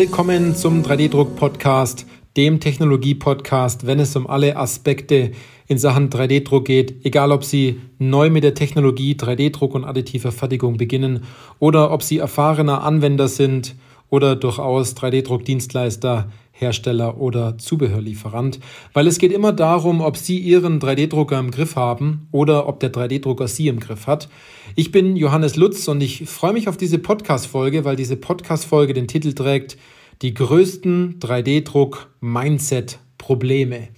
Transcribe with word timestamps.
Willkommen 0.00 0.54
zum 0.54 0.84
3D-Druck-Podcast, 0.84 2.06
dem 2.36 2.60
Technologie-Podcast, 2.60 3.84
wenn 3.84 3.98
es 3.98 4.14
um 4.14 4.28
alle 4.28 4.56
Aspekte 4.56 5.32
in 5.66 5.76
Sachen 5.76 6.08
3D-Druck 6.08 6.66
geht, 6.66 7.04
egal 7.04 7.32
ob 7.32 7.42
Sie 7.42 7.80
neu 7.98 8.30
mit 8.30 8.44
der 8.44 8.54
Technologie 8.54 9.14
3D-Druck 9.14 9.74
und 9.74 9.84
additiver 9.84 10.30
Fertigung 10.30 10.76
beginnen 10.76 11.24
oder 11.58 11.90
ob 11.90 12.04
Sie 12.04 12.18
erfahrener 12.18 12.84
Anwender 12.84 13.26
sind 13.26 13.74
oder 14.08 14.36
durchaus 14.36 14.94
3D-Druck-Dienstleister, 14.94 16.30
Hersteller 16.58 17.20
oder 17.20 17.58
Zubehörlieferant, 17.58 18.58
weil 18.92 19.06
es 19.06 19.18
geht 19.18 19.32
immer 19.32 19.52
darum, 19.52 20.00
ob 20.00 20.16
Sie 20.16 20.38
Ihren 20.38 20.80
3D-Drucker 20.80 21.38
im 21.38 21.50
Griff 21.50 21.76
haben 21.76 22.26
oder 22.32 22.66
ob 22.68 22.80
der 22.80 22.90
3D-Drucker 22.92 23.48
Sie 23.48 23.68
im 23.68 23.80
Griff 23.80 24.06
hat. 24.06 24.28
Ich 24.74 24.92
bin 24.92 25.16
Johannes 25.16 25.56
Lutz 25.56 25.88
und 25.88 26.00
ich 26.00 26.28
freue 26.28 26.52
mich 26.52 26.68
auf 26.68 26.76
diese 26.76 26.98
Podcast-Folge, 26.98 27.84
weil 27.84 27.96
diese 27.96 28.16
Podcast-Folge 28.16 28.92
den 28.94 29.08
Titel 29.08 29.34
trägt 29.34 29.76
Die 30.22 30.34
größten 30.34 31.20
3D-Druck-Mindset-Probleme. 31.20 33.88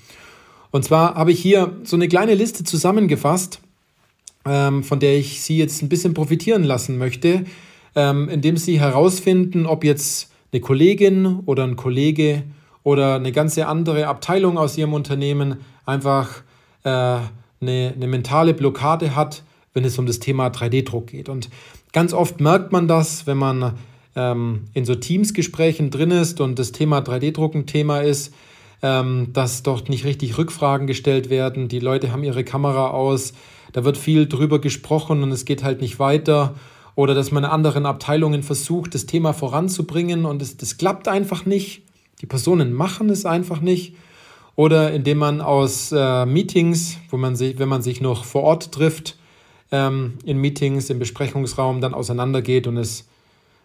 Und 0.70 0.84
zwar 0.84 1.14
habe 1.14 1.32
ich 1.32 1.40
hier 1.40 1.72
so 1.82 1.96
eine 1.96 2.08
kleine 2.08 2.34
Liste 2.34 2.62
zusammengefasst, 2.64 3.60
ähm, 4.44 4.84
von 4.84 5.00
der 5.00 5.16
ich 5.18 5.40
Sie 5.40 5.56
jetzt 5.58 5.82
ein 5.82 5.88
bisschen 5.88 6.14
profitieren 6.14 6.62
lassen 6.64 6.98
möchte 6.98 7.46
ähm, 7.94 8.28
indem 8.28 8.56
sie 8.56 8.80
herausfinden, 8.80 9.66
ob 9.66 9.84
jetzt 9.84 10.30
eine 10.52 10.60
Kollegin 10.60 11.40
oder 11.46 11.64
ein 11.64 11.76
Kollege 11.76 12.42
oder 12.82 13.16
eine 13.16 13.32
ganze 13.32 13.66
andere 13.66 14.06
Abteilung 14.06 14.58
aus 14.58 14.76
ihrem 14.76 14.94
Unternehmen 14.94 15.58
einfach 15.86 16.42
äh, 16.84 16.88
eine, 16.88 17.26
eine 17.60 18.06
mentale 18.06 18.54
Blockade 18.54 19.14
hat, 19.14 19.42
wenn 19.74 19.84
es 19.84 19.98
um 19.98 20.06
das 20.06 20.18
Thema 20.18 20.48
3D-Druck 20.48 21.08
geht. 21.08 21.28
Und 21.28 21.50
ganz 21.92 22.12
oft 22.12 22.40
merkt 22.40 22.72
man 22.72 22.88
das, 22.88 23.26
wenn 23.26 23.36
man 23.36 23.74
ähm, 24.16 24.62
in 24.74 24.84
so 24.84 24.94
Teamsgesprächen 24.94 25.90
drin 25.90 26.10
ist 26.10 26.40
und 26.40 26.58
das 26.58 26.72
Thema 26.72 26.98
3D-Druck 26.98 27.54
ein 27.54 27.66
Thema 27.66 28.00
ist, 28.00 28.34
ähm, 28.82 29.28
dass 29.32 29.62
dort 29.62 29.88
nicht 29.88 30.04
richtig 30.04 30.38
Rückfragen 30.38 30.86
gestellt 30.86 31.30
werden. 31.30 31.68
Die 31.68 31.80
Leute 31.80 32.12
haben 32.12 32.24
ihre 32.24 32.44
Kamera 32.44 32.90
aus, 32.90 33.34
da 33.72 33.84
wird 33.84 33.98
viel 33.98 34.26
drüber 34.26 34.58
gesprochen 34.58 35.22
und 35.22 35.30
es 35.30 35.44
geht 35.44 35.62
halt 35.62 35.80
nicht 35.80 35.98
weiter 35.98 36.54
oder 37.00 37.14
dass 37.14 37.30
man 37.30 37.44
in 37.44 37.50
anderen 37.50 37.86
Abteilungen 37.86 38.42
versucht, 38.42 38.94
das 38.94 39.06
Thema 39.06 39.32
voranzubringen 39.32 40.26
und 40.26 40.42
es, 40.42 40.58
das 40.58 40.76
klappt 40.76 41.08
einfach 41.08 41.46
nicht. 41.46 41.80
Die 42.20 42.26
Personen 42.26 42.74
machen 42.74 43.08
es 43.08 43.24
einfach 43.24 43.62
nicht. 43.62 43.94
Oder 44.54 44.92
indem 44.92 45.16
man 45.16 45.40
aus 45.40 45.92
äh, 45.92 46.26
Meetings, 46.26 46.98
wo 47.08 47.16
man 47.16 47.36
sich, 47.36 47.58
wenn 47.58 47.70
man 47.70 47.80
sich 47.80 48.02
noch 48.02 48.26
vor 48.26 48.42
Ort 48.42 48.72
trifft, 48.72 49.16
ähm, 49.72 50.18
in 50.26 50.42
Meetings, 50.42 50.90
im 50.90 50.98
Besprechungsraum 50.98 51.80
dann 51.80 51.94
auseinandergeht 51.94 52.66
und 52.66 52.76
es 52.76 53.08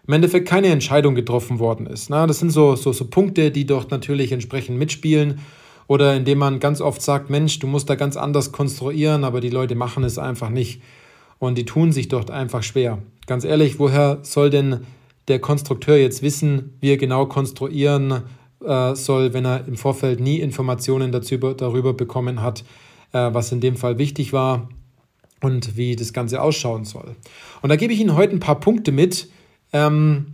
im 0.07 0.13
Endeffekt 0.13 0.47
keine 0.47 0.67
Entscheidung 0.67 1.13
getroffen 1.13 1.59
worden 1.59 1.87
ist. 1.87 2.09
Na, 2.09 2.27
das 2.27 2.39
sind 2.39 2.51
so, 2.51 2.77
so, 2.77 2.93
so 2.93 3.03
Punkte, 3.03 3.51
die 3.51 3.65
dort 3.65 3.91
natürlich 3.91 4.31
entsprechend 4.31 4.79
mitspielen. 4.79 5.39
Oder 5.87 6.15
indem 6.15 6.37
man 6.37 6.61
ganz 6.61 6.79
oft 6.79 7.01
sagt, 7.01 7.29
Mensch, 7.29 7.59
du 7.59 7.67
musst 7.67 7.89
da 7.89 7.95
ganz 7.95 8.15
anders 8.15 8.53
konstruieren, 8.53 9.25
aber 9.25 9.41
die 9.41 9.49
Leute 9.49 9.75
machen 9.75 10.05
es 10.05 10.17
einfach 10.17 10.49
nicht. 10.49 10.81
Und 11.37 11.57
die 11.57 11.65
tun 11.65 11.91
sich 11.91 12.07
dort 12.07 12.31
einfach 12.31 12.63
schwer. 12.63 12.99
Ganz 13.27 13.43
ehrlich, 13.43 13.79
woher 13.79 14.19
soll 14.21 14.49
denn 14.49 14.81
der 15.27 15.39
Konstrukteur 15.39 15.97
jetzt 15.97 16.21
wissen, 16.21 16.77
wie 16.79 16.91
er 16.91 16.97
genau 16.97 17.25
konstruieren 17.25 18.23
äh, 18.63 18.95
soll, 18.95 19.33
wenn 19.33 19.45
er 19.45 19.67
im 19.67 19.75
Vorfeld 19.75 20.19
nie 20.19 20.39
Informationen 20.39 21.11
dazu, 21.11 21.37
darüber 21.37 21.93
bekommen 21.93 22.41
hat, 22.41 22.63
äh, 23.11 23.33
was 23.33 23.51
in 23.51 23.61
dem 23.61 23.75
Fall 23.75 23.97
wichtig 23.97 24.33
war 24.33 24.69
und 25.41 25.75
wie 25.75 25.95
das 25.95 26.13
Ganze 26.13 26.41
ausschauen 26.41 26.85
soll. 26.85 27.15
Und 27.61 27.69
da 27.69 27.75
gebe 27.75 27.93
ich 27.93 27.99
Ihnen 27.99 28.15
heute 28.15 28.33
ein 28.33 28.39
paar 28.39 28.59
Punkte 28.59 28.91
mit, 28.91 29.29
ähm, 29.73 30.27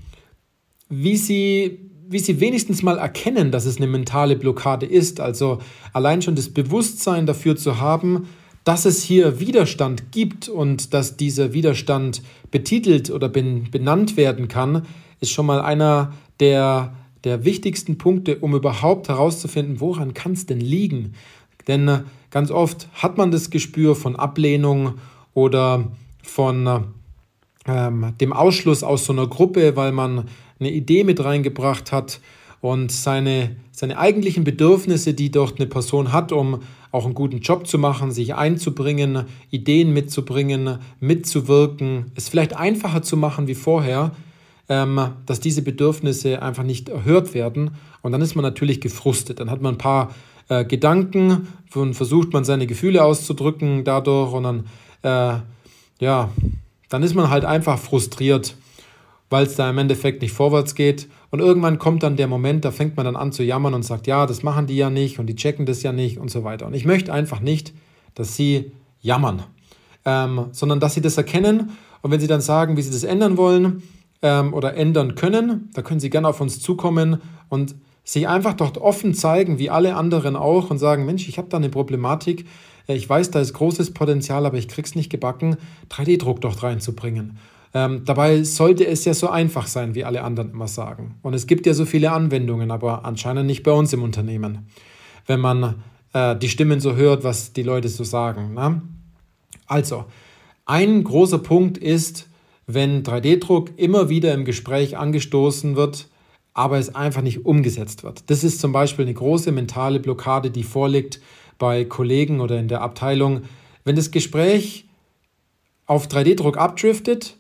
wie 0.90 1.16
Sie 1.16 1.80
wie 2.12 2.20
sie 2.20 2.42
wenigstens 2.42 2.84
mal 2.84 2.98
erkennen, 2.98 3.52
dass 3.52 3.66
es 3.66 3.78
eine 3.78 3.88
mentale 3.88 4.36
Blockade 4.36 4.86
ist. 4.86 5.22
Also 5.22 5.60
allein 5.94 6.22
schon 6.22 6.36
das 6.36 6.50
Bewusstsein 6.50 7.26
dafür 7.26 7.56
zu 7.56 7.80
haben, 7.80 8.28
dass 8.64 8.86
es 8.86 9.02
hier 9.02 9.40
Widerstand 9.40 10.12
gibt 10.12 10.48
und 10.48 10.94
dass 10.94 11.18
dieser 11.18 11.54
Widerstand 11.54 12.22
betitelt 12.52 13.10
oder 13.10 13.30
benannt 13.30 14.18
werden 14.18 14.48
kann, 14.48 14.86
ist 15.20 15.32
schon 15.32 15.46
mal 15.46 15.62
einer 15.62 16.14
der, 16.40 16.94
der 17.24 17.46
wichtigsten 17.46 17.98
Punkte, 17.98 18.38
um 18.40 18.56
überhaupt 18.56 19.10
herauszufinden, 19.10 19.80
woran 19.80 20.14
kann 20.14 20.34
es 20.34 20.46
denn 20.46 20.60
liegen. 20.60 21.14
Denn 21.68 21.88
äh, 21.88 22.04
ganz 22.30 22.52
oft 22.52 22.88
hat 22.94 23.18
man 23.18 23.32
das 23.32 23.50
Gespür 23.50 23.96
von 23.96 24.16
Ablehnung 24.16 24.96
oder 25.34 25.92
von 26.24 26.86
ähm, 27.68 28.14
dem 28.20 28.34
Ausschluss 28.34 28.84
aus 28.84 29.06
so 29.06 29.14
einer 29.14 29.28
Gruppe, 29.28 29.76
weil 29.76 29.92
man 29.92 30.26
eine 30.60 30.72
Idee 30.72 31.04
mit 31.04 31.24
reingebracht 31.24 31.92
hat 31.92 32.20
und 32.60 32.92
seine, 32.92 33.56
seine 33.72 33.98
eigentlichen 33.98 34.44
Bedürfnisse, 34.44 35.14
die 35.14 35.32
dort 35.32 35.60
eine 35.60 35.68
Person 35.68 36.12
hat, 36.12 36.32
um 36.32 36.62
auch 36.92 37.06
einen 37.06 37.14
guten 37.14 37.40
Job 37.40 37.68
zu 37.68 37.78
machen, 37.78 38.12
sich 38.12 38.36
einzubringen, 38.36 39.26
Ideen 39.50 39.94
mitzubringen, 39.94 40.80
mitzuwirken, 41.00 42.12
es 42.16 42.30
vielleicht 42.30 42.56
einfacher 42.56 43.02
zu 43.02 43.18
machen 43.18 43.48
wie 43.48 43.56
vorher, 43.56 44.12
ähm, 44.70 45.00
dass 45.26 45.40
diese 45.40 45.62
Bedürfnisse 45.62 46.42
einfach 46.42 46.64
nicht 46.64 46.90
erhört 46.90 47.34
werden. 47.34 47.72
Und 48.02 48.12
dann 48.12 48.22
ist 48.22 48.36
man 48.36 48.44
natürlich 48.44 48.82
gefrustet. 48.82 49.40
Dann 49.40 49.50
hat 49.50 49.62
man 49.62 49.76
ein 49.76 49.78
paar 49.78 50.14
äh, 50.50 50.66
Gedanken 50.66 51.48
und 51.74 51.94
versucht 51.94 52.34
man 52.34 52.44
seine 52.44 52.68
Gefühle 52.68 53.04
auszudrücken 53.04 53.84
dadurch 53.84 54.34
und 54.34 54.44
dann, 54.44 54.66
äh, 55.04 55.40
ja, 56.00 56.30
dann 56.90 57.04
ist 57.04 57.16
man 57.16 57.30
halt 57.30 57.46
einfach 57.46 57.80
frustriert 57.80 58.56
weil 59.32 59.46
es 59.46 59.56
da 59.56 59.70
im 59.70 59.78
Endeffekt 59.78 60.22
nicht 60.22 60.34
vorwärts 60.34 60.76
geht. 60.76 61.08
Und 61.32 61.40
irgendwann 61.40 61.80
kommt 61.80 62.04
dann 62.04 62.18
der 62.18 62.28
Moment, 62.28 62.66
da 62.66 62.72
fängt 62.72 62.98
man 62.98 63.06
dann 63.06 63.16
an 63.16 63.32
zu 63.32 63.44
jammern 63.44 63.74
und 63.74 63.84
sagt, 63.84 64.06
ja, 64.06 64.26
das 64.28 64.44
machen 64.44 64.68
die 64.68 64.76
ja 64.76 64.90
nicht 64.90 65.18
und 65.20 65.28
die 65.28 65.36
checken 65.36 65.66
das 65.66 65.82
ja 65.82 65.94
nicht 65.94 66.20
und 66.20 66.30
so 66.30 66.44
weiter. 66.44 66.68
Und 66.68 66.74
ich 66.74 66.86
möchte 66.86 67.14
einfach 67.14 67.40
nicht, 67.40 67.74
dass 68.14 68.36
sie 68.36 68.74
jammern, 69.00 69.44
ähm, 70.06 70.48
sondern 70.52 70.82
dass 70.82 70.96
sie 70.96 71.02
das 71.02 71.18
erkennen 71.18 71.72
und 72.02 72.12
wenn 72.12 72.20
sie 72.20 72.28
dann 72.28 72.42
sagen, 72.42 72.76
wie 72.76 72.82
sie 72.82 72.92
das 72.92 73.04
ändern 73.06 73.38
wollen 73.38 73.84
ähm, 74.22 74.54
oder 74.54 74.76
ändern 74.76 75.16
können, 75.16 75.70
da 75.74 75.82
können 75.82 76.02
sie 76.02 76.10
gerne 76.10 76.28
auf 76.28 76.42
uns 76.42 76.60
zukommen 76.60 77.22
und 77.48 77.74
sich 78.04 78.28
einfach 78.28 78.54
dort 78.54 78.80
offen 78.80 79.14
zeigen, 79.14 79.60
wie 79.60 79.70
alle 79.70 79.96
anderen 79.96 80.36
auch 80.36 80.70
und 80.70 80.78
sagen, 80.78 81.06
Mensch, 81.06 81.30
ich 81.30 81.38
habe 81.38 81.48
da 81.48 81.56
eine 81.56 81.70
Problematik, 81.70 82.46
äh, 82.88 82.96
ich 82.96 83.08
weiß, 83.08 83.32
da 83.32 83.40
ist 83.40 83.54
großes 83.54 83.94
Potenzial, 83.94 84.46
aber 84.46 84.58
ich 84.58 84.68
krieg's 84.68 84.94
nicht 84.94 85.10
gebacken, 85.10 85.56
3D-Druck 85.90 86.42
dort 86.42 86.62
reinzubringen. 86.64 87.38
Ähm, 87.74 88.04
dabei 88.06 88.44
sollte 88.44 88.86
es 88.86 89.06
ja 89.06 89.14
so 89.14 89.30
einfach 89.30 89.68
sein, 89.68 89.96
wie 89.96 90.04
alle 90.04 90.24
anderen 90.24 90.52
immer 90.52 90.68
sagen. 90.68 91.16
Und 91.22 91.34
es 91.34 91.48
gibt 91.48 91.66
ja 91.66 91.74
so 91.74 91.86
viele 91.86 92.12
Anwendungen, 92.12 92.70
aber 92.70 93.06
anscheinend 93.06 93.46
nicht 93.46 93.64
bei 93.64 93.72
uns 93.72 93.94
im 93.94 94.04
Unternehmen, 94.04 94.68
wenn 95.26 95.40
man 95.40 95.76
äh, 96.14 96.36
die 96.36 96.50
Stimmen 96.50 96.80
so 96.82 96.96
hört, 96.96 97.24
was 97.24 97.54
die 97.54 97.64
Leute 97.64 97.88
so 97.88 98.04
sagen. 98.04 98.54
Ne? 98.54 98.82
Also, 99.68 100.06
ein 100.66 101.04
großer 101.04 101.40
Punkt 101.40 101.78
ist, 101.78 102.28
wenn 102.68 103.04
3D-Druck 103.04 103.72
immer 103.78 104.10
wieder 104.10 104.34
im 104.34 104.46
Gespräch 104.46 104.98
angestoßen 104.98 105.76
wird, 105.76 106.08
aber 106.54 106.78
es 106.78 106.94
einfach 106.94 107.22
nicht 107.22 107.46
umgesetzt 107.46 108.04
wird. 108.04 108.30
Das 108.30 108.44
ist 108.44 108.60
zum 108.60 108.74
Beispiel 108.74 109.06
eine 109.06 109.14
große 109.14 109.52
mentale 109.52 110.00
Blockade, 110.00 110.52
die 110.52 110.64
vorliegt 110.64 111.22
bei 111.58 111.86
Kollegen 111.86 112.42
oder 112.42 112.60
in 112.60 112.68
der 112.68 112.82
Abteilung. 112.82 113.44
Wenn 113.86 113.96
das 113.96 114.12
Gespräch 114.12 114.86
auf 115.86 116.08
3D-Druck 116.08 116.58
abdriftet, 116.58 117.38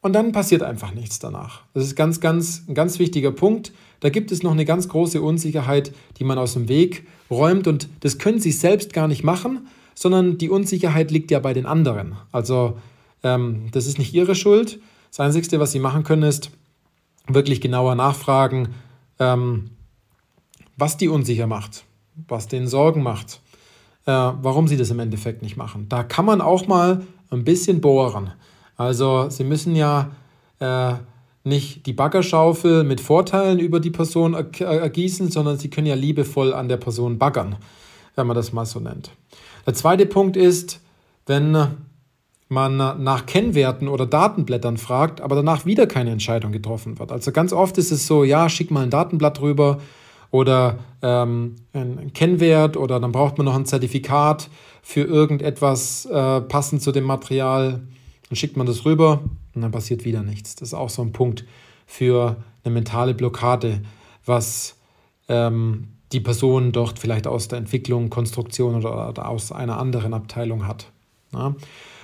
und 0.00 0.12
dann 0.12 0.32
passiert 0.32 0.62
einfach 0.62 0.94
nichts 0.94 1.18
danach. 1.18 1.62
Das 1.74 1.84
ist 1.84 1.96
ganz, 1.96 2.20
ganz, 2.20 2.64
ein 2.68 2.74
ganz 2.74 2.98
wichtiger 2.98 3.32
Punkt. 3.32 3.72
Da 4.00 4.10
gibt 4.10 4.30
es 4.30 4.42
noch 4.42 4.52
eine 4.52 4.64
ganz 4.64 4.88
große 4.88 5.20
Unsicherheit, 5.20 5.92
die 6.18 6.24
man 6.24 6.38
aus 6.38 6.52
dem 6.52 6.68
Weg 6.68 7.06
räumt. 7.30 7.66
Und 7.66 7.88
das 8.00 8.18
können 8.18 8.38
Sie 8.38 8.52
selbst 8.52 8.92
gar 8.92 9.08
nicht 9.08 9.24
machen, 9.24 9.66
sondern 9.94 10.38
die 10.38 10.50
Unsicherheit 10.50 11.10
liegt 11.10 11.30
ja 11.30 11.40
bei 11.40 11.52
den 11.52 11.66
anderen. 11.66 12.14
Also 12.30 12.78
ähm, 13.24 13.66
das 13.72 13.86
ist 13.86 13.98
nicht 13.98 14.14
Ihre 14.14 14.36
Schuld. 14.36 14.78
Das 15.10 15.20
Einzige, 15.20 15.58
was 15.58 15.72
Sie 15.72 15.80
machen 15.80 16.04
können, 16.04 16.22
ist 16.22 16.50
wirklich 17.26 17.60
genauer 17.60 17.94
nachfragen, 17.94 18.68
ähm, 19.18 19.70
was 20.76 20.96
die 20.96 21.08
unsicher 21.08 21.46
macht, 21.46 21.84
was 22.28 22.46
denen 22.46 22.68
Sorgen 22.68 23.02
macht, 23.02 23.40
äh, 24.06 24.12
warum 24.12 24.68
sie 24.68 24.76
das 24.76 24.90
im 24.90 25.00
Endeffekt 25.00 25.42
nicht 25.42 25.56
machen. 25.56 25.86
Da 25.88 26.04
kann 26.04 26.24
man 26.24 26.40
auch 26.40 26.66
mal 26.66 27.04
ein 27.30 27.44
bisschen 27.44 27.80
bohren. 27.80 28.32
Also 28.78 29.28
Sie 29.28 29.44
müssen 29.44 29.76
ja 29.76 30.10
äh, 30.60 30.94
nicht 31.44 31.84
die 31.84 31.92
Baggerschaufel 31.92 32.84
mit 32.84 33.00
Vorteilen 33.00 33.58
über 33.58 33.80
die 33.80 33.90
Person 33.90 34.34
ergießen, 34.34 35.30
sondern 35.30 35.58
Sie 35.58 35.68
können 35.68 35.86
ja 35.86 35.94
liebevoll 35.94 36.54
an 36.54 36.68
der 36.68 36.78
Person 36.78 37.18
baggern, 37.18 37.56
wenn 38.16 38.26
man 38.26 38.36
das 38.36 38.54
mal 38.54 38.64
so 38.64 38.80
nennt. 38.80 39.10
Der 39.66 39.74
zweite 39.74 40.06
Punkt 40.06 40.36
ist, 40.36 40.80
wenn 41.26 41.54
man 42.48 42.76
nach 42.76 43.26
Kennwerten 43.26 43.88
oder 43.88 44.06
Datenblättern 44.06 44.78
fragt, 44.78 45.20
aber 45.20 45.36
danach 45.36 45.66
wieder 45.66 45.86
keine 45.86 46.10
Entscheidung 46.10 46.52
getroffen 46.52 46.98
wird. 46.98 47.12
Also 47.12 47.32
ganz 47.32 47.52
oft 47.52 47.76
ist 47.76 47.90
es 47.90 48.06
so, 48.06 48.24
ja, 48.24 48.48
schick 48.48 48.70
mal 48.70 48.82
ein 48.82 48.90
Datenblatt 48.90 49.40
rüber 49.42 49.78
oder 50.30 50.78
ähm, 51.02 51.56
ein 51.74 52.12
Kennwert 52.14 52.76
oder 52.76 53.00
dann 53.00 53.12
braucht 53.12 53.36
man 53.36 53.44
noch 53.44 53.54
ein 53.54 53.66
Zertifikat 53.66 54.48
für 54.82 55.02
irgendetwas 55.02 56.06
äh, 56.06 56.40
passend 56.40 56.80
zu 56.80 56.92
dem 56.92 57.04
Material. 57.04 57.82
Dann 58.28 58.36
schickt 58.36 58.56
man 58.56 58.66
das 58.66 58.84
rüber 58.84 59.20
und 59.54 59.62
dann 59.62 59.70
passiert 59.70 60.04
wieder 60.04 60.22
nichts. 60.22 60.56
Das 60.56 60.68
ist 60.68 60.74
auch 60.74 60.90
so 60.90 61.02
ein 61.02 61.12
Punkt 61.12 61.44
für 61.86 62.36
eine 62.64 62.74
mentale 62.74 63.14
Blockade, 63.14 63.80
was 64.24 64.76
ähm, 65.28 65.88
die 66.12 66.20
Person 66.20 66.72
dort 66.72 66.98
vielleicht 66.98 67.26
aus 67.26 67.48
der 67.48 67.58
Entwicklung, 67.58 68.10
Konstruktion 68.10 68.74
oder, 68.74 69.08
oder 69.08 69.28
aus 69.28 69.52
einer 69.52 69.78
anderen 69.78 70.14
Abteilung 70.14 70.66
hat. 70.66 70.90
Ja. 71.32 71.54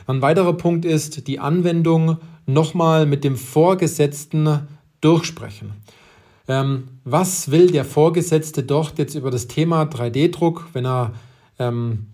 Ein 0.06 0.20
weiterer 0.20 0.52
Punkt 0.52 0.84
ist 0.84 1.26
die 1.28 1.38
Anwendung 1.38 2.18
nochmal 2.46 3.06
mit 3.06 3.24
dem 3.24 3.36
Vorgesetzten 3.36 4.68
durchsprechen. 5.00 5.72
Ähm, 6.46 6.88
was 7.04 7.50
will 7.50 7.70
der 7.70 7.86
Vorgesetzte 7.86 8.62
dort 8.62 8.98
jetzt 8.98 9.14
über 9.14 9.30
das 9.30 9.48
Thema 9.48 9.84
3D-Druck, 9.84 10.68
wenn 10.74 10.84
er, 10.84 11.14
ähm, 11.58 12.08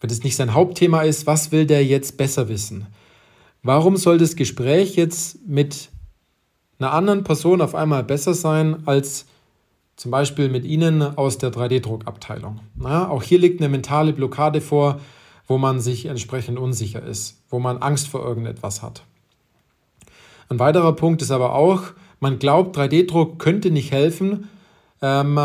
wenn 0.00 0.10
es 0.10 0.24
nicht 0.24 0.34
sein 0.34 0.54
Hauptthema 0.54 1.02
ist, 1.02 1.26
was 1.28 1.52
will 1.52 1.66
der 1.66 1.84
jetzt 1.84 2.16
besser 2.16 2.48
wissen? 2.48 2.86
Warum 3.66 3.96
soll 3.96 4.16
das 4.16 4.36
Gespräch 4.36 4.94
jetzt 4.94 5.44
mit 5.44 5.90
einer 6.78 6.92
anderen 6.92 7.24
Person 7.24 7.60
auf 7.60 7.74
einmal 7.74 8.04
besser 8.04 8.32
sein 8.32 8.86
als 8.86 9.26
zum 9.96 10.12
Beispiel 10.12 10.48
mit 10.48 10.64
Ihnen 10.64 11.02
aus 11.02 11.38
der 11.38 11.50
3D-Druckabteilung? 11.50 12.60
Auch 12.84 13.24
hier 13.24 13.40
liegt 13.40 13.60
eine 13.60 13.68
mentale 13.68 14.12
Blockade 14.12 14.60
vor, 14.60 15.00
wo 15.48 15.58
man 15.58 15.80
sich 15.80 16.06
entsprechend 16.06 16.60
unsicher 16.60 17.02
ist, 17.02 17.42
wo 17.50 17.58
man 17.58 17.78
Angst 17.78 18.06
vor 18.06 18.24
irgendetwas 18.24 18.82
hat. 18.82 19.02
Ein 20.48 20.60
weiterer 20.60 20.92
Punkt 20.92 21.20
ist 21.20 21.32
aber 21.32 21.56
auch, 21.56 21.82
man 22.20 22.38
glaubt, 22.38 22.78
3D-Druck 22.78 23.40
könnte 23.40 23.72
nicht 23.72 23.90
helfen, 23.90 24.48
ähm, 25.02 25.40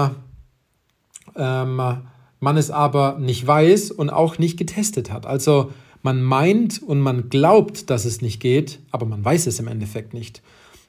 ähm, 1.36 1.76
man 1.76 2.58
es 2.58 2.70
aber 2.70 3.18
nicht 3.18 3.48
weiß 3.48 3.90
und 3.90 4.12
auch 4.12 4.38
nicht 4.38 4.58
getestet 4.58 5.12
hat. 5.12 5.26
Also 5.26 5.72
man 6.04 6.22
meint 6.22 6.82
und 6.82 7.00
man 7.00 7.30
glaubt, 7.30 7.90
dass 7.90 8.06
es 8.06 8.22
nicht 8.22 8.40
geht, 8.40 8.80
aber 8.92 9.06
man 9.06 9.24
weiß 9.24 9.48
es 9.48 9.60
im 9.60 9.68
Endeffekt 9.68 10.14
nicht. 10.14 10.42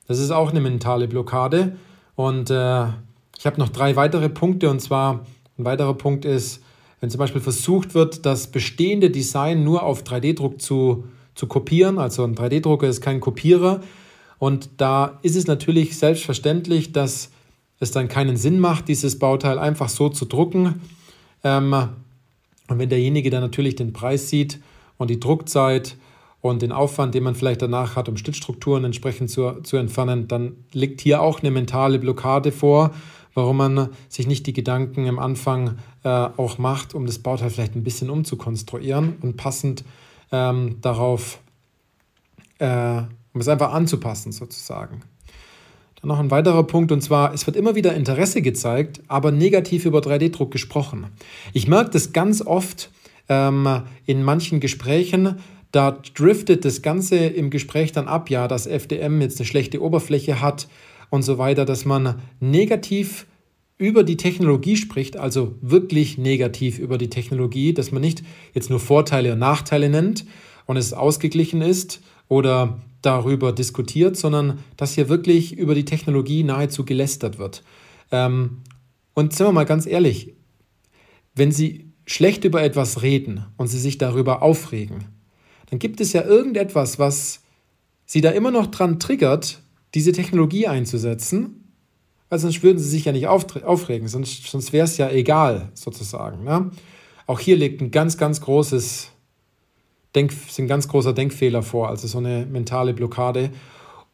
Das 0.08 0.18
ist 0.18 0.30
auch 0.30 0.50
eine 0.50 0.60
mentale 0.60 1.08
Blockade. 1.08 1.76
Und 2.16 2.50
äh, 2.50 2.86
ich 3.38 3.46
habe 3.46 3.58
noch 3.58 3.68
drei 3.68 3.96
weitere 3.96 4.28
Punkte. 4.28 4.70
Und 4.70 4.80
zwar 4.80 5.26
ein 5.58 5.64
weiterer 5.64 5.94
Punkt 5.94 6.24
ist, 6.24 6.62
wenn 7.00 7.10
zum 7.10 7.18
Beispiel 7.18 7.40
versucht 7.40 7.94
wird, 7.94 8.24
das 8.26 8.46
bestehende 8.46 9.10
Design 9.10 9.64
nur 9.64 9.82
auf 9.82 10.02
3D-Druck 10.02 10.60
zu, 10.60 11.04
zu 11.34 11.46
kopieren. 11.46 11.98
Also 11.98 12.24
ein 12.24 12.34
3D-Drucker 12.34 12.88
ist 12.88 13.00
kein 13.00 13.20
Kopierer. 13.20 13.80
Und 14.38 14.70
da 14.78 15.18
ist 15.22 15.36
es 15.36 15.46
natürlich 15.46 15.96
selbstverständlich, 15.96 16.92
dass 16.92 17.30
es 17.80 17.90
dann 17.90 18.08
keinen 18.08 18.36
Sinn 18.36 18.60
macht, 18.60 18.88
dieses 18.88 19.18
Bauteil 19.18 19.58
einfach 19.58 19.88
so 19.88 20.08
zu 20.08 20.24
drucken. 20.24 20.80
Ähm, 21.44 21.72
und 22.68 22.78
wenn 22.78 22.88
derjenige 22.88 23.30
dann 23.30 23.42
natürlich 23.42 23.76
den 23.76 23.92
Preis 23.92 24.28
sieht 24.28 24.58
und 25.02 25.08
die 25.08 25.20
Druckzeit 25.20 25.96
und 26.40 26.62
den 26.62 26.72
Aufwand, 26.72 27.14
den 27.14 27.22
man 27.22 27.34
vielleicht 27.34 27.62
danach 27.62 27.94
hat, 27.94 28.08
um 28.08 28.16
Stützstrukturen 28.16 28.84
entsprechend 28.84 29.30
zu, 29.30 29.60
zu 29.62 29.76
entfernen, 29.76 30.26
dann 30.26 30.56
liegt 30.72 31.00
hier 31.00 31.20
auch 31.20 31.40
eine 31.40 31.50
mentale 31.50 31.98
Blockade 31.98 32.50
vor 32.50 32.92
warum 33.34 33.56
man 33.56 33.88
sich 34.08 34.26
nicht 34.26 34.46
die 34.46 34.52
Gedanken 34.52 35.06
im 35.06 35.18
Anfang 35.18 35.78
äh, 36.04 36.08
auch 36.08 36.58
macht, 36.58 36.94
um 36.94 37.06
das 37.06 37.18
Bauteil 37.18 37.50
vielleicht 37.50 37.74
ein 37.74 37.84
bisschen 37.84 38.10
umzukonstruieren 38.10 39.16
und 39.20 39.36
passend 39.36 39.84
ähm, 40.30 40.76
darauf, 40.80 41.40
äh, 42.58 43.02
um 43.32 43.40
es 43.40 43.48
einfach 43.48 43.72
anzupassen 43.72 44.32
sozusagen. 44.32 45.02
Dann 46.00 46.08
noch 46.08 46.18
ein 46.18 46.30
weiterer 46.30 46.64
Punkt 46.64 46.92
und 46.92 47.00
zwar, 47.00 47.32
es 47.32 47.46
wird 47.46 47.56
immer 47.56 47.74
wieder 47.74 47.94
Interesse 47.94 48.42
gezeigt, 48.42 49.02
aber 49.08 49.30
negativ 49.30 49.84
über 49.84 50.00
3D-Druck 50.00 50.50
gesprochen. 50.50 51.06
Ich 51.52 51.68
merke 51.68 51.90
das 51.90 52.12
ganz 52.12 52.42
oft 52.42 52.90
ähm, 53.28 53.82
in 54.06 54.22
manchen 54.22 54.60
Gesprächen, 54.60 55.36
da 55.70 55.90
driftet 56.14 56.64
das 56.64 56.82
Ganze 56.82 57.16
im 57.16 57.50
Gespräch 57.50 57.92
dann 57.92 58.08
ab, 58.08 58.30
ja, 58.30 58.46
dass 58.48 58.66
FDM 58.66 59.20
jetzt 59.20 59.38
eine 59.38 59.46
schlechte 59.46 59.82
Oberfläche 59.82 60.40
hat, 60.40 60.68
und 61.12 61.22
so 61.22 61.36
weiter, 61.36 61.66
dass 61.66 61.84
man 61.84 62.22
negativ 62.40 63.26
über 63.76 64.02
die 64.02 64.16
Technologie 64.16 64.78
spricht, 64.78 65.18
also 65.18 65.56
wirklich 65.60 66.16
negativ 66.16 66.78
über 66.78 66.96
die 66.96 67.10
Technologie, 67.10 67.74
dass 67.74 67.92
man 67.92 68.00
nicht 68.00 68.22
jetzt 68.54 68.70
nur 68.70 68.80
Vorteile 68.80 69.34
und 69.34 69.38
Nachteile 69.38 69.90
nennt 69.90 70.24
und 70.64 70.78
es 70.78 70.94
ausgeglichen 70.94 71.60
ist 71.60 72.00
oder 72.28 72.80
darüber 73.02 73.52
diskutiert, 73.52 74.16
sondern 74.16 74.60
dass 74.78 74.94
hier 74.94 75.10
wirklich 75.10 75.58
über 75.58 75.74
die 75.74 75.84
Technologie 75.84 76.44
nahezu 76.44 76.86
gelästert 76.86 77.38
wird. 77.38 77.62
Ähm, 78.10 78.62
und 79.12 79.34
sind 79.34 79.46
wir 79.46 79.52
mal 79.52 79.66
ganz 79.66 79.84
ehrlich, 79.84 80.32
wenn 81.34 81.52
Sie 81.52 81.91
schlecht 82.06 82.44
über 82.44 82.62
etwas 82.62 83.02
reden 83.02 83.46
und 83.56 83.68
Sie 83.68 83.78
sich 83.78 83.98
darüber 83.98 84.42
aufregen, 84.42 85.04
dann 85.70 85.78
gibt 85.78 86.00
es 86.00 86.12
ja 86.12 86.22
irgendetwas, 86.22 86.98
was 86.98 87.40
Sie 88.04 88.20
da 88.20 88.30
immer 88.30 88.50
noch 88.50 88.66
dran 88.66 89.00
triggert, 89.00 89.62
diese 89.94 90.12
Technologie 90.12 90.66
einzusetzen, 90.66 91.62
weil 92.28 92.38
sonst 92.38 92.62
würden 92.62 92.78
sie 92.78 92.88
sich 92.88 93.04
ja 93.04 93.12
nicht 93.12 93.26
aufregen, 93.26 94.08
sonst, 94.08 94.46
sonst 94.46 94.72
wäre 94.72 94.84
es 94.84 94.96
ja 94.96 95.10
egal, 95.10 95.70
sozusagen. 95.74 96.44
Ne? 96.44 96.70
Auch 97.26 97.40
hier 97.40 97.56
liegt 97.56 97.82
ein 97.82 97.90
ganz, 97.90 98.16
ganz 98.16 98.40
großes 98.40 99.10
Denk, 100.14 100.32
ein 100.58 100.66
ganz 100.66 100.88
großer 100.88 101.12
Denkfehler 101.12 101.62
vor, 101.62 101.88
also 101.88 102.06
so 102.06 102.18
eine 102.18 102.46
mentale 102.46 102.94
Blockade. 102.94 103.50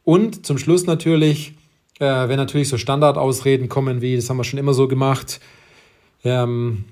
Und 0.03 0.45
zum 0.45 0.57
Schluss 0.57 0.85
natürlich, 0.85 1.53
äh, 1.99 2.27
wenn 2.27 2.37
natürlich 2.37 2.69
so 2.69 2.77
Standardausreden 2.77 3.69
kommen 3.69 4.01
wie, 4.01 4.15
das 4.15 4.29
haben 4.29 4.37
wir 4.37 4.43
schon 4.43 4.59
immer 4.59 4.73
so 4.73 4.87
gemacht, 4.87 5.39
ähm, 6.23 6.85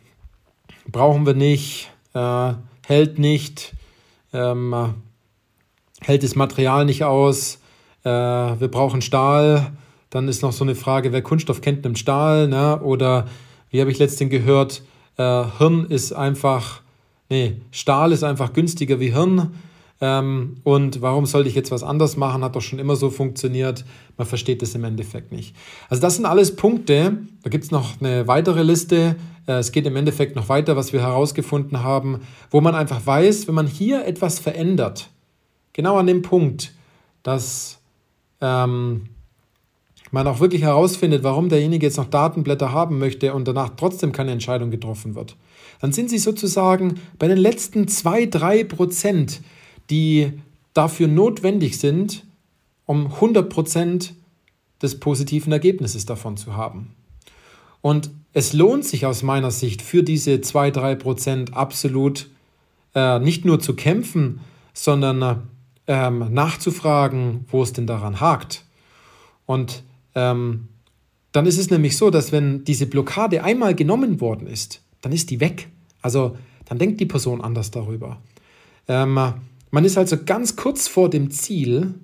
brauchen 0.91 1.25
wir 1.25 1.33
nicht, 1.33 1.91
äh, 2.13 2.53
hält 2.85 3.19
nicht, 3.19 3.73
ähm, 4.33 4.93
hält 6.01 6.23
das 6.23 6.35
Material 6.35 6.85
nicht 6.85 7.03
aus, 7.03 7.59
äh, 8.03 8.09
wir 8.09 8.67
brauchen 8.69 9.01
Stahl. 9.01 9.71
Dann 10.09 10.27
ist 10.27 10.41
noch 10.41 10.53
so 10.53 10.63
eine 10.63 10.75
Frage, 10.75 11.11
wer 11.11 11.21
Kunststoff 11.21 11.61
kennt, 11.61 11.83
nimmt 11.83 11.99
Stahl. 11.99 12.47
Ne? 12.47 12.79
Oder 12.81 13.27
wie 13.69 13.81
habe 13.81 13.91
ich 13.91 13.99
letztens 13.99 14.31
gehört, 14.31 14.81
äh, 15.17 15.43
Hirn 15.57 15.85
ist 15.89 16.13
einfach, 16.13 16.81
nee, 17.29 17.57
Stahl 17.71 18.11
ist 18.11 18.23
einfach 18.23 18.53
günstiger 18.53 18.99
wie 18.99 19.13
Hirn. 19.13 19.53
Ähm, 19.99 20.57
und 20.63 21.01
warum 21.01 21.25
sollte 21.25 21.49
ich 21.49 21.55
jetzt 21.55 21.71
was 21.71 21.83
anders 21.83 22.17
machen? 22.17 22.43
Hat 22.43 22.55
doch 22.55 22.61
schon 22.61 22.79
immer 22.79 22.95
so 22.95 23.09
funktioniert. 23.09 23.83
Man 24.17 24.27
versteht 24.27 24.61
das 24.61 24.75
im 24.75 24.83
Endeffekt 24.83 25.31
nicht. 25.31 25.55
Also 25.89 26.01
das 26.01 26.15
sind 26.15 26.25
alles 26.25 26.55
Punkte. 26.55 27.17
Da 27.43 27.49
gibt 27.49 27.63
es 27.63 27.71
noch 27.71 27.99
eine 27.99 28.27
weitere 28.27 28.63
Liste. 28.63 29.15
Äh, 29.47 29.53
es 29.53 29.71
geht 29.71 29.87
im 29.87 29.95
Endeffekt 29.95 30.35
noch 30.35 30.49
weiter, 30.49 30.75
was 30.75 30.93
wir 30.93 31.01
herausgefunden 31.01 31.83
haben, 31.83 32.21
wo 32.51 32.61
man 32.61 32.75
einfach 32.75 33.05
weiß, 33.05 33.47
wenn 33.47 33.55
man 33.55 33.67
hier 33.67 34.05
etwas 34.05 34.39
verändert, 34.39 35.09
genau 35.73 35.97
an 35.97 36.07
dem 36.07 36.21
Punkt, 36.21 36.73
dass 37.23 37.79
ähm, 38.41 39.09
man 40.11 40.27
auch 40.27 40.39
wirklich 40.39 40.61
herausfindet, 40.61 41.23
warum 41.23 41.49
derjenige 41.49 41.85
jetzt 41.85 41.97
noch 41.97 42.09
Datenblätter 42.09 42.71
haben 42.71 42.99
möchte 42.99 43.33
und 43.33 43.47
danach 43.47 43.71
trotzdem 43.75 44.11
keine 44.11 44.31
Entscheidung 44.31 44.71
getroffen 44.71 45.15
wird, 45.15 45.35
dann 45.81 45.91
sind 45.91 46.09
Sie 46.09 46.17
sozusagen 46.17 46.99
bei 47.19 47.27
den 47.27 47.37
letzten 47.37 47.87
zwei, 47.87 48.25
drei 48.25 48.63
Prozent, 48.63 49.41
die 49.89 50.33
dafür 50.73 51.07
notwendig 51.07 51.79
sind, 51.79 52.25
um 52.85 53.07
100 53.07 53.49
Prozent 53.49 54.13
des 54.81 54.99
positiven 54.99 55.51
Ergebnisses 55.51 56.05
davon 56.05 56.37
zu 56.37 56.55
haben. 56.55 56.93
Und 57.81 58.11
es 58.33 58.53
lohnt 58.53 58.85
sich 58.85 59.05
aus 59.05 59.23
meiner 59.23 59.51
Sicht 59.51 59.81
für 59.81 60.03
diese 60.03 60.35
2-3 60.35 60.95
Prozent 60.95 61.53
absolut 61.53 62.29
äh, 62.93 63.19
nicht 63.19 63.45
nur 63.45 63.59
zu 63.59 63.75
kämpfen, 63.75 64.41
sondern 64.73 65.47
ähm, 65.87 66.31
nachzufragen, 66.31 67.45
wo 67.49 67.63
es 67.63 67.73
denn 67.73 67.87
daran 67.87 68.19
hakt. 68.19 68.65
Und 69.45 69.83
ähm, 70.13 70.67
dann 71.31 71.45
ist 71.45 71.57
es 71.57 71.69
nämlich 71.69 71.97
so, 71.97 72.09
dass 72.09 72.31
wenn 72.31 72.63
diese 72.63 72.85
Blockade 72.85 73.43
einmal 73.43 73.73
genommen 73.73 74.21
worden 74.21 74.47
ist, 74.47 74.81
dann 75.01 75.11
ist 75.11 75.29
die 75.29 75.39
weg. 75.39 75.69
Also 76.01 76.37
dann 76.65 76.77
denkt 76.77 76.99
die 76.99 77.05
Person 77.05 77.41
anders 77.41 77.71
darüber. 77.71 78.21
Ähm, 78.87 79.33
man 79.71 79.85
ist 79.85 79.97
also 79.97 80.17
ganz 80.23 80.55
kurz 80.55 80.87
vor 80.87 81.09
dem 81.09 81.31
Ziel 81.31 81.95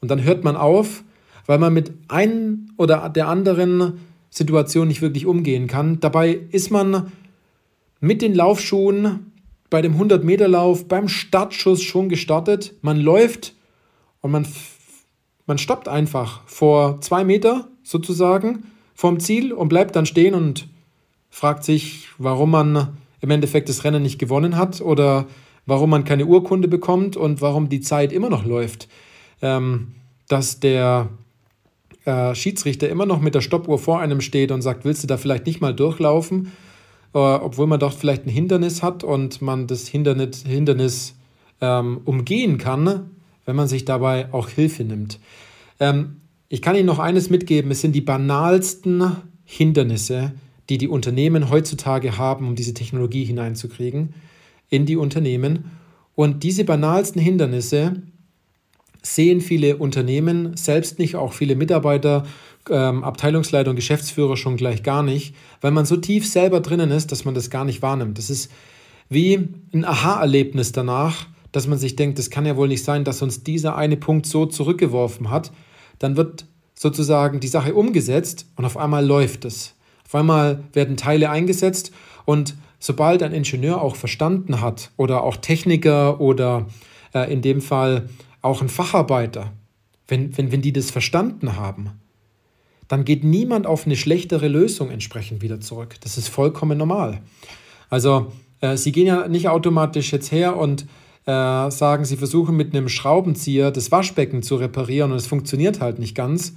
und 0.00 0.10
dann 0.10 0.22
hört 0.22 0.44
man 0.44 0.56
auf, 0.56 1.04
weil 1.46 1.58
man 1.58 1.72
mit 1.72 1.92
ein 2.08 2.72
oder 2.76 3.08
der 3.08 3.28
anderen 3.28 4.00
Situation 4.30 4.88
nicht 4.88 5.02
wirklich 5.02 5.26
umgehen 5.26 5.66
kann. 5.66 6.00
Dabei 6.00 6.40
ist 6.50 6.70
man 6.70 7.12
mit 8.00 8.22
den 8.22 8.34
Laufschuhen 8.34 9.32
bei 9.70 9.80
dem 9.82 9.98
100-Meter-Lauf 9.98 10.88
beim 10.88 11.08
Startschuss 11.08 11.82
schon 11.82 12.08
gestartet. 12.08 12.74
Man 12.82 12.98
läuft 12.98 13.54
und 14.20 14.30
man, 14.30 14.46
man 15.46 15.58
stoppt 15.58 15.88
einfach 15.88 16.42
vor 16.46 17.00
zwei 17.00 17.24
Meter 17.24 17.68
sozusagen 17.82 18.64
vom 18.94 19.20
Ziel 19.20 19.52
und 19.52 19.68
bleibt 19.68 19.96
dann 19.96 20.06
stehen 20.06 20.34
und 20.34 20.68
fragt 21.30 21.64
sich, 21.64 22.08
warum 22.18 22.50
man 22.50 22.96
im 23.20 23.30
Endeffekt 23.30 23.68
das 23.68 23.84
Rennen 23.84 24.02
nicht 24.02 24.18
gewonnen 24.18 24.56
hat 24.56 24.80
oder 24.80 25.26
warum 25.66 25.90
man 25.90 26.04
keine 26.04 26.26
Urkunde 26.26 26.68
bekommt 26.68 27.16
und 27.16 27.40
warum 27.40 27.68
die 27.68 27.80
Zeit 27.80 28.12
immer 28.12 28.30
noch 28.30 28.44
läuft. 28.44 28.88
Ähm, 29.40 29.94
dass 30.28 30.60
der 30.60 31.10
äh, 32.04 32.34
Schiedsrichter 32.34 32.88
immer 32.88 33.06
noch 33.06 33.20
mit 33.20 33.34
der 33.34 33.40
Stoppuhr 33.40 33.78
vor 33.78 34.00
einem 34.00 34.20
steht 34.20 34.50
und 34.50 34.62
sagt, 34.62 34.84
willst 34.84 35.02
du 35.02 35.06
da 35.06 35.16
vielleicht 35.16 35.46
nicht 35.46 35.60
mal 35.60 35.74
durchlaufen? 35.74 36.52
äh, 37.14 37.18
obwohl 37.18 37.66
man 37.66 37.80
doch 37.80 37.92
vielleicht 37.92 38.26
ein 38.26 38.30
Hindernis 38.30 38.82
hat 38.82 39.04
und 39.04 39.42
man 39.42 39.66
das 39.66 39.88
Hindernis, 39.88 40.44
Hindernis 40.44 41.14
ähm, 41.60 42.00
umgehen 42.04 42.58
kann, 42.58 43.10
wenn 43.44 43.56
man 43.56 43.68
sich 43.68 43.84
dabei 43.84 44.32
auch 44.32 44.48
Hilfe 44.48 44.84
nimmt. 44.84 45.18
Ähm, 45.80 46.16
ich 46.48 46.62
kann 46.62 46.76
Ihnen 46.76 46.86
noch 46.86 46.98
eines 46.98 47.30
mitgeben, 47.30 47.70
es 47.70 47.80
sind 47.80 47.94
die 47.94 48.00
banalsten 48.00 49.16
Hindernisse, 49.44 50.32
die 50.68 50.78
die 50.78 50.88
Unternehmen 50.88 51.50
heutzutage 51.50 52.18
haben, 52.18 52.46
um 52.48 52.54
diese 52.54 52.74
Technologie 52.74 53.24
hineinzukriegen 53.24 54.14
in 54.72 54.86
die 54.86 54.96
Unternehmen. 54.96 55.70
Und 56.14 56.42
diese 56.42 56.64
banalsten 56.64 57.20
Hindernisse 57.20 58.02
sehen 59.02 59.42
viele 59.42 59.76
Unternehmen 59.76 60.56
selbst 60.56 60.98
nicht, 60.98 61.14
auch 61.14 61.34
viele 61.34 61.56
Mitarbeiter, 61.56 62.24
ähm, 62.70 63.04
Abteilungsleiter 63.04 63.70
und 63.70 63.76
Geschäftsführer 63.76 64.36
schon 64.36 64.56
gleich 64.56 64.82
gar 64.82 65.02
nicht, 65.02 65.34
weil 65.60 65.72
man 65.72 65.84
so 65.84 65.96
tief 65.98 66.26
selber 66.26 66.60
drinnen 66.60 66.90
ist, 66.90 67.12
dass 67.12 67.26
man 67.26 67.34
das 67.34 67.50
gar 67.50 67.66
nicht 67.66 67.82
wahrnimmt. 67.82 68.16
Das 68.16 68.30
ist 68.30 68.50
wie 69.10 69.48
ein 69.74 69.84
Aha-Erlebnis 69.84 70.72
danach, 70.72 71.26
dass 71.50 71.66
man 71.66 71.78
sich 71.78 71.96
denkt, 71.96 72.18
das 72.18 72.30
kann 72.30 72.46
ja 72.46 72.56
wohl 72.56 72.68
nicht 72.68 72.82
sein, 72.84 73.04
dass 73.04 73.20
uns 73.20 73.42
dieser 73.42 73.76
eine 73.76 73.98
Punkt 73.98 74.24
so 74.24 74.46
zurückgeworfen 74.46 75.28
hat. 75.28 75.52
Dann 75.98 76.16
wird 76.16 76.46
sozusagen 76.74 77.40
die 77.40 77.48
Sache 77.48 77.74
umgesetzt 77.74 78.46
und 78.56 78.64
auf 78.64 78.78
einmal 78.78 79.04
läuft 79.04 79.44
es. 79.44 79.74
Auf 80.06 80.14
einmal 80.14 80.64
werden 80.72 80.96
Teile 80.96 81.28
eingesetzt 81.28 81.92
und 82.24 82.54
sobald 82.82 83.22
ein 83.22 83.32
Ingenieur 83.32 83.80
auch 83.80 83.94
verstanden 83.94 84.60
hat 84.60 84.90
oder 84.96 85.22
auch 85.22 85.36
Techniker 85.36 86.20
oder 86.20 86.66
äh, 87.14 87.32
in 87.32 87.40
dem 87.40 87.60
Fall 87.60 88.08
auch 88.42 88.60
ein 88.60 88.68
Facharbeiter, 88.68 89.52
wenn, 90.08 90.36
wenn, 90.36 90.50
wenn 90.50 90.62
die 90.62 90.72
das 90.72 90.90
verstanden 90.90 91.54
haben, 91.54 91.92
dann 92.88 93.04
geht 93.04 93.22
niemand 93.22 93.68
auf 93.68 93.86
eine 93.86 93.94
schlechtere 93.94 94.48
Lösung 94.48 94.90
entsprechend 94.90 95.42
wieder 95.42 95.60
zurück. 95.60 95.94
Das 96.00 96.18
ist 96.18 96.26
vollkommen 96.26 96.76
normal. 96.76 97.22
Also 97.88 98.32
äh, 98.60 98.76
sie 98.76 98.90
gehen 98.90 99.06
ja 99.06 99.28
nicht 99.28 99.48
automatisch 99.48 100.12
jetzt 100.12 100.32
her 100.32 100.56
und 100.56 100.82
äh, 101.24 101.70
sagen, 101.70 102.04
sie 102.04 102.16
versuchen 102.16 102.56
mit 102.56 102.74
einem 102.74 102.88
Schraubenzieher 102.88 103.70
das 103.70 103.92
Waschbecken 103.92 104.42
zu 104.42 104.56
reparieren 104.56 105.12
und 105.12 105.18
es 105.18 105.28
funktioniert 105.28 105.80
halt 105.80 106.00
nicht 106.00 106.16
ganz. 106.16 106.54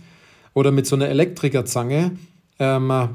Oder 0.55 0.71
mit 0.71 0.87
so 0.87 0.95
einer 0.95 1.07
Elektrikerzange 1.07 2.13
ähm, 2.57 3.09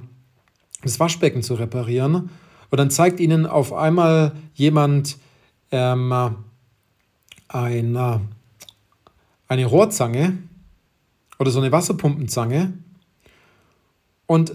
das 0.85 1.00
Waschbecken 1.00 1.43
zu 1.43 1.55
reparieren. 1.55 2.31
Und 2.70 2.78
dann 2.78 2.90
zeigt 2.90 3.20
ihnen 3.20 3.46
auf 3.46 3.72
einmal 3.72 4.32
jemand 4.54 5.18
ähm, 5.72 6.36
eine, 7.48 8.20
eine 9.48 9.66
Rohrzange 9.66 10.38
oder 11.38 11.50
so 11.50 11.60
eine 11.60 11.72
Wasserpumpenzange. 11.72 12.72
Und 14.26 14.52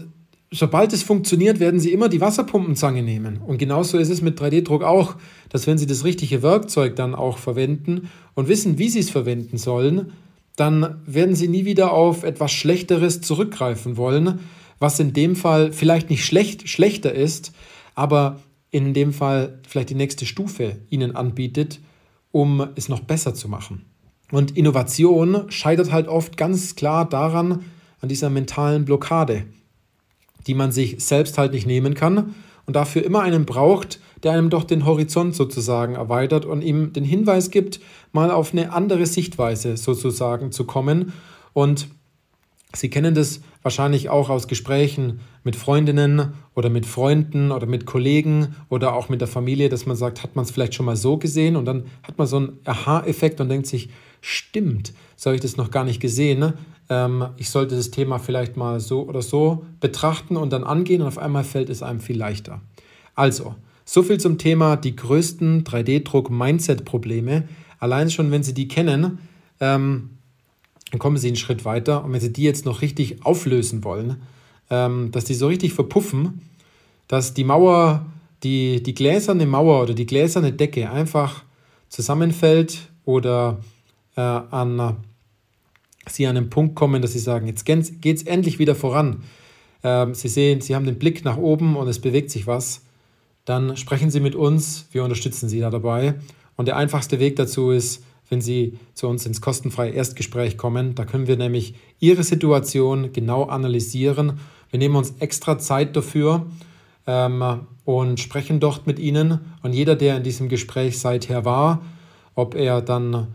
sobald 0.50 0.92
es 0.92 1.02
funktioniert, 1.02 1.60
werden 1.60 1.80
Sie 1.80 1.92
immer 1.92 2.08
die 2.08 2.20
Wasserpumpenzange 2.20 3.02
nehmen. 3.02 3.38
Und 3.38 3.58
genauso 3.58 3.98
ist 3.98 4.10
es 4.10 4.22
mit 4.22 4.40
3D-Druck 4.40 4.82
auch, 4.82 5.16
dass 5.50 5.66
wenn 5.66 5.78
Sie 5.78 5.86
das 5.86 6.04
richtige 6.04 6.42
Werkzeug 6.42 6.96
dann 6.96 7.14
auch 7.14 7.38
verwenden 7.38 8.10
und 8.34 8.48
wissen, 8.48 8.78
wie 8.78 8.88
Sie 8.88 9.00
es 9.00 9.10
verwenden 9.10 9.58
sollen, 9.58 10.12
dann 10.56 11.02
werden 11.06 11.34
Sie 11.34 11.48
nie 11.48 11.66
wieder 11.66 11.92
auf 11.92 12.22
etwas 12.22 12.52
Schlechteres 12.52 13.20
zurückgreifen 13.20 13.98
wollen, 13.98 14.40
was 14.78 15.00
in 15.00 15.12
dem 15.12 15.36
Fall 15.36 15.72
vielleicht 15.72 16.08
nicht 16.08 16.24
schlecht, 16.24 16.68
schlechter 16.68 17.12
ist, 17.12 17.52
aber 17.96 18.38
in 18.70 18.94
dem 18.94 19.12
Fall 19.12 19.58
vielleicht 19.66 19.90
die 19.90 19.94
nächste 19.96 20.26
Stufe 20.26 20.76
Ihnen 20.90 21.16
anbietet, 21.16 21.80
um 22.30 22.68
es 22.76 22.88
noch 22.88 23.00
besser 23.00 23.34
zu 23.34 23.48
machen. 23.48 23.84
Und 24.30 24.56
Innovation 24.56 25.50
scheitert 25.50 25.90
halt 25.90 26.06
oft 26.06 26.36
ganz 26.36 26.76
klar 26.76 27.08
daran, 27.08 27.64
an 28.00 28.08
dieser 28.08 28.30
mentalen 28.30 28.84
Blockade, 28.84 29.44
die 30.46 30.54
man 30.54 30.70
sich 30.70 31.02
selbst 31.02 31.38
halt 31.38 31.52
nicht 31.52 31.66
nehmen 31.66 31.94
kann 31.94 32.34
und 32.66 32.76
dafür 32.76 33.04
immer 33.04 33.22
einen 33.22 33.46
braucht, 33.46 34.00
der 34.22 34.32
einem 34.32 34.50
doch 34.50 34.64
den 34.64 34.84
Horizont 34.84 35.34
sozusagen 35.34 35.94
erweitert 35.94 36.44
und 36.44 36.62
ihm 36.62 36.92
den 36.92 37.04
Hinweis 37.04 37.50
gibt, 37.50 37.80
mal 38.12 38.30
auf 38.30 38.52
eine 38.52 38.72
andere 38.72 39.06
Sichtweise 39.06 39.76
sozusagen 39.76 40.52
zu 40.52 40.64
kommen. 40.64 41.12
Und 41.52 41.88
Sie 42.76 42.90
kennen 42.90 43.14
das 43.14 43.40
wahrscheinlich 43.62 44.10
auch 44.10 44.28
aus 44.28 44.48
Gesprächen 44.48 45.20
mit 45.44 45.56
Freundinnen 45.56 46.34
oder 46.54 46.68
mit 46.68 46.86
Freunden 46.86 47.50
oder 47.50 47.66
mit 47.66 47.86
Kollegen 47.86 48.54
oder 48.68 48.94
auch 48.94 49.08
mit 49.08 49.20
der 49.20 49.28
Familie, 49.28 49.68
dass 49.68 49.86
man 49.86 49.96
sagt, 49.96 50.22
hat 50.22 50.36
man 50.36 50.44
es 50.44 50.50
vielleicht 50.50 50.74
schon 50.74 50.86
mal 50.86 50.96
so 50.96 51.16
gesehen 51.16 51.56
und 51.56 51.64
dann 51.64 51.84
hat 52.02 52.18
man 52.18 52.26
so 52.26 52.36
einen 52.36 52.58
Aha-Effekt 52.64 53.40
und 53.40 53.48
denkt 53.48 53.66
sich, 53.66 53.88
stimmt, 54.20 54.92
so 55.16 55.30
habe 55.30 55.36
ich 55.36 55.42
das 55.42 55.56
noch 55.56 55.70
gar 55.70 55.84
nicht 55.84 56.00
gesehen. 56.00 56.38
Ne? 56.38 56.54
Ähm, 56.90 57.28
ich 57.36 57.48
sollte 57.48 57.76
das 57.76 57.90
Thema 57.90 58.18
vielleicht 58.18 58.56
mal 58.56 58.80
so 58.80 59.08
oder 59.08 59.22
so 59.22 59.64
betrachten 59.80 60.36
und 60.36 60.52
dann 60.52 60.64
angehen 60.64 61.00
und 61.00 61.08
auf 61.08 61.18
einmal 61.18 61.44
fällt 61.44 61.70
es 61.70 61.82
einem 61.82 62.00
viel 62.00 62.18
leichter. 62.18 62.60
Also, 63.14 63.54
so 63.84 64.02
viel 64.02 64.18
zum 64.18 64.36
Thema 64.36 64.76
die 64.76 64.96
größten 64.96 65.64
3D-Druck-Mindset-Probleme. 65.64 67.44
Allein 67.78 68.10
schon, 68.10 68.30
wenn 68.32 68.42
Sie 68.42 68.52
die 68.52 68.68
kennen, 68.68 69.18
ähm, 69.60 70.10
dann 70.90 70.98
kommen 70.98 71.16
Sie 71.16 71.28
einen 71.28 71.36
Schritt 71.36 71.64
weiter. 71.64 72.04
Und 72.04 72.12
wenn 72.12 72.20
Sie 72.20 72.32
die 72.32 72.42
jetzt 72.42 72.64
noch 72.64 72.82
richtig 72.82 73.24
auflösen 73.24 73.84
wollen, 73.84 74.22
ähm, 74.70 75.10
dass 75.12 75.24
die 75.24 75.34
so 75.34 75.48
richtig 75.48 75.72
verpuffen, 75.72 76.42
dass 77.08 77.34
die 77.34 77.44
Mauer, 77.44 78.06
die, 78.42 78.82
die 78.82 78.94
gläserne 78.94 79.46
Mauer 79.46 79.82
oder 79.82 79.94
die 79.94 80.06
gläserne 80.06 80.52
Decke 80.52 80.90
einfach 80.90 81.44
zusammenfällt 81.88 82.88
oder 83.04 83.58
äh, 84.16 84.20
an 84.20 84.96
Sie 86.08 86.26
an 86.26 86.36
einen 86.36 86.50
Punkt 86.50 86.76
kommen, 86.76 87.02
dass 87.02 87.12
Sie 87.12 87.18
sagen, 87.18 87.46
jetzt 87.46 87.64
geht 87.64 88.16
es 88.16 88.22
endlich 88.22 88.58
wieder 88.58 88.74
voran. 88.74 89.24
Ähm, 89.82 90.14
Sie 90.14 90.28
sehen, 90.28 90.60
Sie 90.60 90.74
haben 90.74 90.86
den 90.86 90.98
Blick 90.98 91.24
nach 91.24 91.36
oben 91.36 91.76
und 91.76 91.88
es 91.88 92.00
bewegt 92.00 92.30
sich 92.30 92.46
was. 92.46 92.82
Dann 93.44 93.76
sprechen 93.76 94.10
Sie 94.10 94.20
mit 94.20 94.34
uns, 94.34 94.86
wir 94.92 95.02
unterstützen 95.02 95.48
Sie 95.48 95.60
da 95.60 95.70
dabei. 95.70 96.14
Und 96.56 96.68
der 96.68 96.76
einfachste 96.76 97.18
Weg 97.18 97.36
dazu 97.36 97.70
ist, 97.70 98.02
wenn 98.28 98.40
Sie 98.40 98.78
zu 98.94 99.08
uns 99.08 99.26
ins 99.26 99.40
kostenfreie 99.40 99.90
Erstgespräch 99.90 100.56
kommen. 100.56 100.94
Da 100.94 101.04
können 101.04 101.26
wir 101.26 101.36
nämlich 101.36 101.74
Ihre 102.00 102.24
Situation 102.24 103.12
genau 103.12 103.44
analysieren. 103.44 104.40
Wir 104.70 104.78
nehmen 104.78 104.96
uns 104.96 105.14
extra 105.20 105.58
Zeit 105.58 105.96
dafür 105.96 106.46
ähm, 107.06 107.60
und 107.84 108.20
sprechen 108.20 108.60
dort 108.60 108.86
mit 108.86 108.98
Ihnen. 108.98 109.40
Und 109.62 109.72
jeder, 109.72 109.96
der 109.96 110.16
in 110.16 110.22
diesem 110.22 110.48
Gespräch 110.48 110.98
seither 110.98 111.44
war, 111.44 111.82
ob 112.34 112.54
er 112.54 112.82
dann 112.82 113.28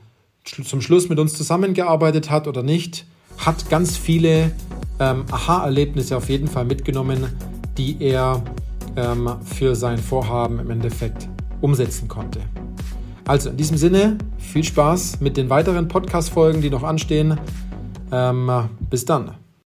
zum 0.44 0.82
Schluss 0.82 1.10
mit 1.10 1.20
uns 1.20 1.34
zusammengearbeitet 1.34 2.30
hat 2.30 2.48
oder 2.48 2.64
nicht, 2.64 3.06
hat 3.38 3.70
ganz 3.70 3.98
viele 3.98 4.52
ähm, 5.00 5.26
Aha-Erlebnisse 5.32 6.18
auf 6.18 6.30
jeden 6.30 6.48
Fall 6.48 6.66
mitgenommen, 6.66 7.28
die 7.78 7.98
er 8.00 8.44
ähm, 8.96 9.30
für 9.46 9.76
sein 9.76 9.98
Vorhaben 9.98 10.60
im 10.60 10.70
Endeffekt 10.70 11.28
umsetzen 11.62 12.08
konnte. 12.08 12.42
Also 13.26 13.50
in 13.50 13.58
diesem 13.58 13.78
Sinne, 13.78 14.18
viel 14.38 14.64
Spaß 14.64 15.20
mit 15.22 15.38
den 15.38 15.50
weiteren 15.50 15.88
Podcast-Folgen, 15.88 16.62
die 16.62 16.70
noch 16.70 16.84
anstehen. 16.84 17.38
Ähm, 18.12 18.70
bis 18.90 19.06
dann. 19.06 19.41